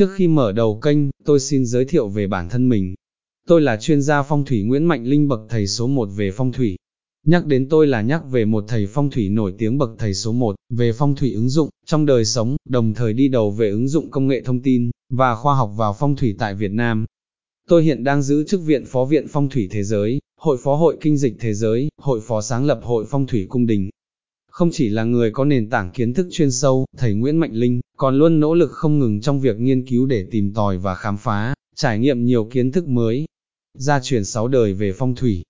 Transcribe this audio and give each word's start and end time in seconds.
Trước 0.00 0.10
khi 0.14 0.28
mở 0.28 0.52
đầu 0.52 0.80
kênh, 0.82 0.98
tôi 1.24 1.40
xin 1.40 1.66
giới 1.66 1.84
thiệu 1.84 2.08
về 2.08 2.26
bản 2.26 2.48
thân 2.48 2.68
mình. 2.68 2.94
Tôi 3.46 3.60
là 3.60 3.76
chuyên 3.76 4.02
gia 4.02 4.22
phong 4.22 4.44
thủy 4.44 4.62
Nguyễn 4.62 4.84
Mạnh 4.84 5.04
Linh 5.06 5.28
bậc 5.28 5.40
thầy 5.48 5.66
số 5.66 5.86
1 5.86 6.08
về 6.16 6.30
phong 6.30 6.52
thủy. 6.52 6.76
Nhắc 7.26 7.46
đến 7.46 7.68
tôi 7.68 7.86
là 7.86 8.02
nhắc 8.02 8.22
về 8.30 8.44
một 8.44 8.64
thầy 8.68 8.86
phong 8.86 9.10
thủy 9.10 9.28
nổi 9.28 9.54
tiếng 9.58 9.78
bậc 9.78 9.90
thầy 9.98 10.14
số 10.14 10.32
1 10.32 10.56
về 10.70 10.92
phong 10.92 11.14
thủy 11.14 11.32
ứng 11.32 11.48
dụng 11.48 11.68
trong 11.86 12.06
đời 12.06 12.24
sống, 12.24 12.56
đồng 12.68 12.94
thời 12.94 13.12
đi 13.12 13.28
đầu 13.28 13.50
về 13.50 13.70
ứng 13.70 13.88
dụng 13.88 14.10
công 14.10 14.28
nghệ 14.28 14.42
thông 14.44 14.62
tin 14.62 14.90
và 15.12 15.34
khoa 15.34 15.54
học 15.54 15.70
vào 15.76 15.96
phong 15.98 16.16
thủy 16.16 16.34
tại 16.38 16.54
Việt 16.54 16.72
Nam. 16.72 17.06
Tôi 17.68 17.84
hiện 17.84 18.04
đang 18.04 18.22
giữ 18.22 18.44
chức 18.44 18.62
viện 18.62 18.84
phó 18.84 19.04
viện 19.04 19.26
phong 19.28 19.48
thủy 19.48 19.68
thế 19.70 19.82
giới, 19.82 20.20
hội 20.40 20.56
phó 20.62 20.76
hội 20.76 20.96
kinh 21.00 21.16
dịch 21.16 21.36
thế 21.40 21.54
giới, 21.54 21.88
hội 22.02 22.20
phó 22.20 22.40
sáng 22.40 22.66
lập 22.66 22.80
hội 22.82 23.04
phong 23.08 23.26
thủy 23.26 23.46
cung 23.48 23.66
đình. 23.66 23.90
Không 24.50 24.70
chỉ 24.72 24.88
là 24.88 25.04
người 25.04 25.30
có 25.30 25.44
nền 25.44 25.70
tảng 25.70 25.90
kiến 25.90 26.14
thức 26.14 26.28
chuyên 26.30 26.50
sâu, 26.50 26.86
thầy 26.96 27.14
Nguyễn 27.14 27.36
Mạnh 27.36 27.52
Linh 27.52 27.80
còn 27.96 28.18
luôn 28.18 28.40
nỗ 28.40 28.54
lực 28.54 28.70
không 28.70 28.98
ngừng 28.98 29.20
trong 29.20 29.40
việc 29.40 29.56
nghiên 29.60 29.86
cứu 29.86 30.06
để 30.06 30.26
tìm 30.30 30.54
tòi 30.54 30.78
và 30.78 30.94
khám 30.94 31.16
phá, 31.16 31.54
trải 31.76 31.98
nghiệm 31.98 32.24
nhiều 32.24 32.44
kiến 32.44 32.72
thức 32.72 32.88
mới. 32.88 33.24
Gia 33.78 34.00
truyền 34.00 34.24
6 34.24 34.48
đời 34.48 34.72
về 34.72 34.92
phong 34.92 35.14
thủy. 35.14 35.42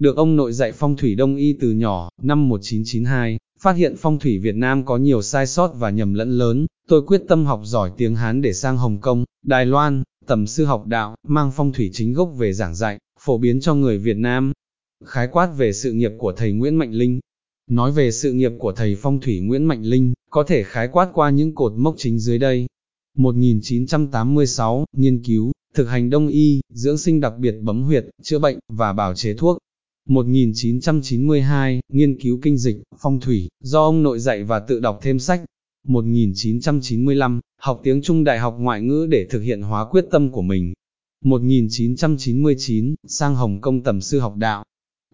Được 0.00 0.16
ông 0.16 0.36
nội 0.36 0.52
dạy 0.52 0.72
phong 0.72 0.96
thủy 0.96 1.14
đông 1.14 1.36
y 1.36 1.52
từ 1.60 1.72
nhỏ, 1.72 2.08
năm 2.22 2.48
1992, 2.48 3.38
phát 3.60 3.72
hiện 3.72 3.94
phong 3.98 4.18
thủy 4.18 4.38
Việt 4.38 4.54
Nam 4.54 4.84
có 4.84 4.96
nhiều 4.96 5.22
sai 5.22 5.46
sót 5.46 5.72
và 5.78 5.90
nhầm 5.90 6.14
lẫn 6.14 6.38
lớn, 6.38 6.66
tôi 6.88 7.02
quyết 7.02 7.22
tâm 7.28 7.46
học 7.46 7.60
giỏi 7.64 7.90
tiếng 7.96 8.14
Hán 8.14 8.42
để 8.42 8.52
sang 8.52 8.76
Hồng 8.76 9.00
Kông, 9.00 9.24
Đài 9.44 9.66
Loan, 9.66 10.02
tầm 10.26 10.46
sư 10.46 10.64
học 10.64 10.86
đạo, 10.86 11.14
mang 11.28 11.52
phong 11.56 11.72
thủy 11.72 11.90
chính 11.92 12.12
gốc 12.12 12.32
về 12.36 12.52
giảng 12.52 12.74
dạy, 12.74 12.98
phổ 13.20 13.38
biến 13.38 13.60
cho 13.60 13.74
người 13.74 13.98
Việt 13.98 14.16
Nam. 14.16 14.52
Khái 15.04 15.28
quát 15.28 15.46
về 15.46 15.72
sự 15.72 15.92
nghiệp 15.92 16.12
của 16.18 16.32
thầy 16.32 16.52
Nguyễn 16.52 16.76
Mạnh 16.76 16.92
Linh, 16.92 17.20
Nói 17.70 17.92
về 17.92 18.10
sự 18.10 18.32
nghiệp 18.32 18.52
của 18.58 18.72
thầy 18.72 18.96
phong 18.96 19.20
thủy 19.20 19.40
Nguyễn 19.40 19.64
Mạnh 19.64 19.82
Linh, 19.82 20.12
có 20.30 20.44
thể 20.44 20.62
khái 20.62 20.88
quát 20.88 21.10
qua 21.14 21.30
những 21.30 21.54
cột 21.54 21.72
mốc 21.76 21.94
chính 21.98 22.18
dưới 22.18 22.38
đây. 22.38 22.66
1986, 23.16 24.84
nghiên 24.96 25.22
cứu, 25.24 25.52
thực 25.74 25.84
hành 25.84 26.10
đông 26.10 26.28
y, 26.28 26.60
dưỡng 26.74 26.98
sinh 26.98 27.20
đặc 27.20 27.32
biệt 27.38 27.54
bấm 27.62 27.82
huyệt, 27.82 28.04
chữa 28.22 28.38
bệnh, 28.38 28.58
và 28.68 28.92
bào 28.92 29.14
chế 29.14 29.34
thuốc. 29.34 29.58
1992, 30.08 31.80
nghiên 31.92 32.20
cứu 32.20 32.38
kinh 32.42 32.58
dịch, 32.58 32.82
phong 32.98 33.20
thủy, 33.20 33.48
do 33.60 33.82
ông 33.82 34.02
nội 34.02 34.18
dạy 34.18 34.44
và 34.44 34.60
tự 34.60 34.80
đọc 34.80 34.98
thêm 35.02 35.18
sách. 35.18 35.44
1995, 35.86 37.40
học 37.60 37.80
tiếng 37.82 38.02
Trung 38.02 38.24
Đại 38.24 38.38
học 38.38 38.56
Ngoại 38.58 38.82
ngữ 38.82 39.06
để 39.10 39.26
thực 39.30 39.40
hiện 39.40 39.62
hóa 39.62 39.86
quyết 39.90 40.04
tâm 40.10 40.30
của 40.30 40.42
mình. 40.42 40.72
1999, 41.24 42.94
sang 43.06 43.34
Hồng 43.34 43.60
Kông 43.60 43.82
tầm 43.82 44.00
sư 44.00 44.18
học 44.18 44.36
đạo. 44.36 44.64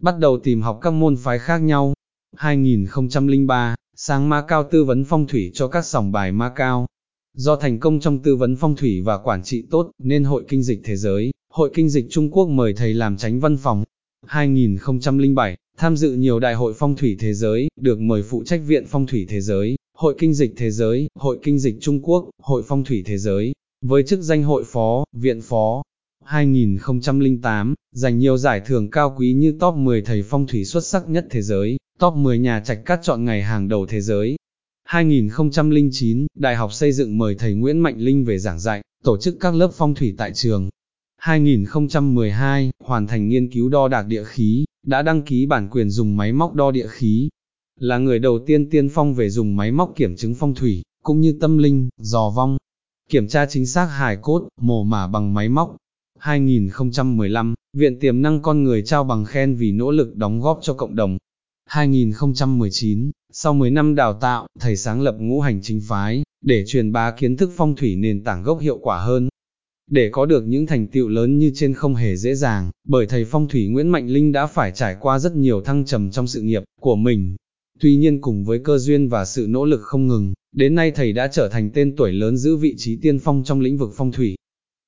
Bắt 0.01 0.19
đầu 0.19 0.39
tìm 0.43 0.61
học 0.61 0.79
các 0.81 0.91
môn 0.91 1.15
phái 1.15 1.39
khác 1.39 1.57
nhau, 1.57 1.93
2003, 2.35 3.75
sang 3.95 4.29
Ma 4.29 4.43
Cao 4.47 4.63
tư 4.71 4.83
vấn 4.83 5.03
phong 5.03 5.27
thủy 5.27 5.51
cho 5.53 5.67
các 5.67 5.85
sòng 5.85 6.11
bài 6.11 6.31
Ma 6.31 6.51
Cao. 6.55 6.87
Do 7.33 7.55
thành 7.55 7.79
công 7.79 7.99
trong 7.99 8.19
tư 8.19 8.35
vấn 8.35 8.55
phong 8.55 8.75
thủy 8.75 9.01
và 9.01 9.17
quản 9.17 9.43
trị 9.43 9.63
tốt, 9.71 9.91
nên 10.03 10.23
Hội 10.23 10.43
Kinh 10.47 10.63
dịch 10.63 10.81
Thế 10.83 10.95
giới, 10.95 11.31
Hội 11.53 11.71
Kinh 11.73 11.89
dịch 11.89 12.05
Trung 12.09 12.31
Quốc 12.31 12.45
mời 12.45 12.73
thầy 12.73 12.93
làm 12.93 13.17
tránh 13.17 13.39
văn 13.39 13.57
phòng. 13.57 13.83
2007, 14.25 15.57
tham 15.77 15.97
dự 15.97 16.13
nhiều 16.13 16.39
đại 16.39 16.53
hội 16.53 16.73
phong 16.77 16.95
thủy 16.95 17.15
thế 17.19 17.33
giới, 17.33 17.67
được 17.81 17.99
mời 17.99 18.23
phụ 18.23 18.43
trách 18.43 18.61
Viện 18.67 18.85
Phong 18.87 19.07
thủy 19.07 19.25
Thế 19.29 19.41
giới, 19.41 19.75
Hội 19.97 20.15
Kinh 20.19 20.33
dịch 20.33 20.53
Thế 20.57 20.71
giới, 20.71 21.07
Hội 21.15 21.39
Kinh 21.43 21.59
dịch 21.59 21.75
Trung 21.81 22.01
Quốc, 22.01 22.29
Hội 22.41 22.63
Phong 22.67 22.83
thủy 22.83 23.03
Thế 23.05 23.17
giới, 23.17 23.53
với 23.81 24.03
chức 24.03 24.21
danh 24.21 24.43
hội 24.43 24.63
phó, 24.65 25.05
viện 25.13 25.41
phó. 25.41 25.83
2008, 26.25 27.73
giành 27.91 28.17
nhiều 28.17 28.37
giải 28.37 28.61
thưởng 28.65 28.89
cao 28.89 29.15
quý 29.17 29.33
như 29.33 29.57
top 29.59 29.75
10 29.75 30.01
thầy 30.01 30.23
phong 30.23 30.47
thủy 30.47 30.65
xuất 30.65 30.85
sắc 30.85 31.09
nhất 31.09 31.27
thế 31.29 31.41
giới, 31.41 31.77
top 31.99 32.13
10 32.13 32.39
nhà 32.39 32.59
trạch 32.59 32.85
cát 32.85 32.99
chọn 33.03 33.25
ngày 33.25 33.43
hàng 33.43 33.67
đầu 33.67 33.85
thế 33.85 34.01
giới. 34.01 34.35
2009, 34.83 36.27
Đại 36.35 36.55
học 36.55 36.73
xây 36.73 36.91
dựng 36.91 37.17
mời 37.17 37.35
thầy 37.35 37.53
Nguyễn 37.53 37.79
Mạnh 37.79 37.97
Linh 37.97 38.25
về 38.25 38.39
giảng 38.39 38.59
dạy, 38.59 38.81
tổ 39.03 39.17
chức 39.17 39.37
các 39.39 39.55
lớp 39.55 39.71
phong 39.73 39.95
thủy 39.95 40.15
tại 40.17 40.31
trường. 40.33 40.69
2012, 41.17 42.71
hoàn 42.83 43.07
thành 43.07 43.29
nghiên 43.29 43.51
cứu 43.51 43.69
đo 43.69 43.87
đạc 43.87 44.03
địa 44.03 44.23
khí, 44.23 44.65
đã 44.85 45.01
đăng 45.01 45.21
ký 45.21 45.45
bản 45.45 45.69
quyền 45.71 45.89
dùng 45.89 46.17
máy 46.17 46.33
móc 46.33 46.53
đo 46.53 46.71
địa 46.71 46.87
khí. 46.87 47.29
Là 47.79 47.97
người 47.97 48.19
đầu 48.19 48.39
tiên 48.45 48.69
tiên 48.69 48.89
phong 48.89 49.13
về 49.13 49.29
dùng 49.29 49.55
máy 49.55 49.71
móc 49.71 49.93
kiểm 49.95 50.15
chứng 50.15 50.35
phong 50.35 50.55
thủy, 50.55 50.81
cũng 51.03 51.21
như 51.21 51.37
tâm 51.41 51.57
linh, 51.57 51.89
dò 51.97 52.29
vong. 52.29 52.57
Kiểm 53.09 53.27
tra 53.27 53.45
chính 53.45 53.65
xác 53.65 53.85
hài 53.85 54.17
cốt, 54.21 54.47
mồ 54.61 54.83
mả 54.83 55.07
bằng 55.07 55.33
máy 55.33 55.49
móc. 55.49 55.75
2015, 56.19 57.53
Viện 57.77 57.99
Tiềm 57.99 58.21
năng 58.21 58.41
Con 58.41 58.63
Người 58.63 58.83
trao 58.83 59.03
bằng 59.03 59.25
khen 59.25 59.55
vì 59.55 59.71
nỗ 59.71 59.91
lực 59.91 60.15
đóng 60.15 60.41
góp 60.41 60.59
cho 60.61 60.73
cộng 60.73 60.95
đồng. 60.95 61.17
2019, 61.65 63.11
sau 63.31 63.53
10 63.53 63.71
năm 63.71 63.95
đào 63.95 64.13
tạo, 64.13 64.47
thầy 64.59 64.75
sáng 64.75 65.01
lập 65.01 65.15
ngũ 65.19 65.41
hành 65.41 65.59
chính 65.61 65.81
phái, 65.87 66.23
để 66.41 66.63
truyền 66.67 66.91
bá 66.91 67.11
kiến 67.11 67.37
thức 67.37 67.51
phong 67.55 67.75
thủy 67.75 67.95
nền 67.95 68.23
tảng 68.23 68.43
gốc 68.43 68.59
hiệu 68.59 68.77
quả 68.77 69.03
hơn. 69.03 69.29
Để 69.91 70.09
có 70.11 70.25
được 70.25 70.43
những 70.43 70.65
thành 70.65 70.87
tựu 70.87 71.07
lớn 71.07 71.39
như 71.39 71.51
trên 71.55 71.73
không 71.73 71.95
hề 71.95 72.15
dễ 72.15 72.35
dàng, 72.35 72.71
bởi 72.87 73.05
thầy 73.05 73.25
phong 73.25 73.47
thủy 73.47 73.67
Nguyễn 73.67 73.89
Mạnh 73.89 74.07
Linh 74.07 74.31
đã 74.31 74.47
phải 74.47 74.71
trải 74.71 74.95
qua 74.99 75.19
rất 75.19 75.35
nhiều 75.35 75.61
thăng 75.61 75.85
trầm 75.85 76.11
trong 76.11 76.27
sự 76.27 76.41
nghiệp 76.41 76.63
của 76.81 76.95
mình. 76.95 77.35
Tuy 77.79 77.95
nhiên 77.95 78.21
cùng 78.21 78.45
với 78.45 78.59
cơ 78.59 78.77
duyên 78.77 79.09
và 79.09 79.25
sự 79.25 79.45
nỗ 79.49 79.65
lực 79.65 79.81
không 79.81 80.07
ngừng, 80.07 80.33
đến 80.55 80.75
nay 80.75 80.91
thầy 80.91 81.13
đã 81.13 81.27
trở 81.27 81.49
thành 81.49 81.69
tên 81.73 81.95
tuổi 81.95 82.11
lớn 82.11 82.37
giữ 82.37 82.55
vị 82.55 82.75
trí 82.77 82.99
tiên 83.01 83.19
phong 83.19 83.43
trong 83.45 83.59
lĩnh 83.59 83.77
vực 83.77 83.91
phong 83.95 84.11
thủy. 84.11 84.35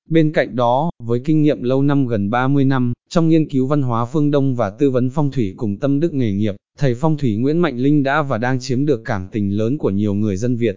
Bên 0.09 0.31
cạnh 0.33 0.55
đó, 0.55 0.89
với 1.03 1.21
kinh 1.25 1.41
nghiệm 1.41 1.63
lâu 1.63 1.81
năm 1.81 2.07
gần 2.07 2.29
30 2.29 2.65
năm, 2.65 2.93
trong 3.09 3.29
nghiên 3.29 3.49
cứu 3.49 3.67
văn 3.67 3.81
hóa 3.81 4.05
phương 4.05 4.31
Đông 4.31 4.55
và 4.55 4.69
tư 4.69 4.89
vấn 4.89 5.09
phong 5.09 5.31
thủy 5.31 5.53
cùng 5.57 5.79
tâm 5.79 5.99
đức 5.99 6.13
nghề 6.13 6.31
nghiệp, 6.31 6.55
thầy 6.77 6.95
phong 6.95 7.17
thủy 7.17 7.35
Nguyễn 7.37 7.59
Mạnh 7.59 7.77
Linh 7.77 8.03
đã 8.03 8.21
và 8.21 8.37
đang 8.37 8.59
chiếm 8.59 8.85
được 8.85 9.01
cảm 9.05 9.27
tình 9.31 9.57
lớn 9.57 9.77
của 9.77 9.89
nhiều 9.89 10.13
người 10.13 10.37
dân 10.37 10.55
Việt. 10.55 10.75